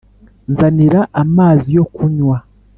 [0.51, 2.37] «nzanira amazi yo kunywa